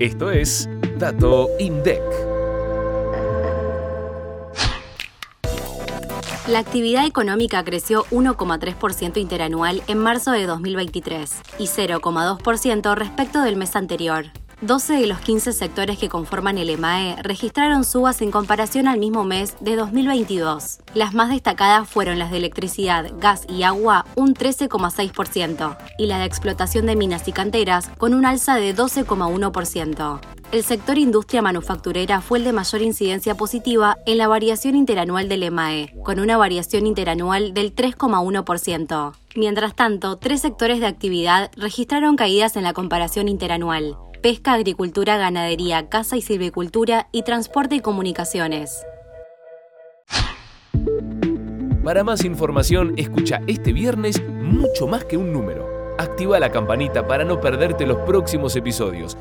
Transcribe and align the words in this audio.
Esto 0.00 0.30
es 0.30 0.68
Dato 0.96 1.48
INDEC. 1.58 2.00
La 6.46 6.60
actividad 6.60 7.04
económica 7.04 7.64
creció 7.64 8.04
1,3% 8.12 9.16
interanual 9.16 9.82
en 9.88 9.98
marzo 9.98 10.30
de 10.30 10.46
2023 10.46 11.40
y 11.58 11.64
0,2% 11.64 12.94
respecto 12.94 13.42
del 13.42 13.56
mes 13.56 13.74
anterior. 13.74 14.26
12 14.60 14.94
de 14.94 15.06
los 15.06 15.20
15 15.20 15.52
sectores 15.52 15.98
que 15.98 16.08
conforman 16.08 16.58
el 16.58 16.70
EMAE 16.70 17.22
registraron 17.22 17.84
subas 17.84 18.20
en 18.22 18.32
comparación 18.32 18.88
al 18.88 18.98
mismo 18.98 19.22
mes 19.22 19.54
de 19.60 19.76
2022. 19.76 20.80
Las 20.94 21.14
más 21.14 21.30
destacadas 21.30 21.88
fueron 21.88 22.18
las 22.18 22.32
de 22.32 22.38
electricidad, 22.38 23.08
gas 23.20 23.46
y 23.48 23.62
agua, 23.62 24.04
un 24.16 24.34
13,6%, 24.34 25.78
y 25.96 26.06
la 26.06 26.18
de 26.18 26.24
explotación 26.24 26.86
de 26.86 26.96
minas 26.96 27.28
y 27.28 27.32
canteras, 27.32 27.88
con 27.98 28.14
un 28.14 28.26
alza 28.26 28.56
de 28.56 28.74
12,1%. 28.74 30.20
El 30.50 30.64
sector 30.64 30.98
industria 30.98 31.40
manufacturera 31.40 32.20
fue 32.20 32.38
el 32.38 32.44
de 32.44 32.52
mayor 32.52 32.82
incidencia 32.82 33.36
positiva 33.36 33.98
en 34.06 34.18
la 34.18 34.26
variación 34.26 34.74
interanual 34.74 35.28
del 35.28 35.44
EMAE, 35.44 35.94
con 36.02 36.18
una 36.18 36.36
variación 36.36 36.88
interanual 36.88 37.54
del 37.54 37.76
3,1%. 37.76 39.12
Mientras 39.36 39.76
tanto, 39.76 40.16
tres 40.16 40.40
sectores 40.40 40.80
de 40.80 40.86
actividad 40.86 41.52
registraron 41.56 42.16
caídas 42.16 42.56
en 42.56 42.64
la 42.64 42.72
comparación 42.72 43.28
interanual 43.28 43.98
pesca, 44.28 44.52
agricultura, 44.52 45.16
ganadería, 45.16 45.88
caza 45.88 46.18
y 46.18 46.20
silvicultura 46.20 47.08
y 47.12 47.22
transporte 47.22 47.76
y 47.76 47.80
comunicaciones. 47.80 48.84
Para 51.82 52.04
más 52.04 52.26
información, 52.26 52.92
escucha 52.98 53.40
este 53.46 53.72
viernes 53.72 54.22
mucho 54.28 54.86
más 54.86 55.06
que 55.06 55.16
un 55.16 55.32
número. 55.32 55.66
Activa 55.98 56.38
la 56.38 56.52
campanita 56.52 57.06
para 57.06 57.24
no 57.24 57.40
perderte 57.40 57.86
los 57.86 57.96
próximos 58.00 58.54
episodios 58.54 59.16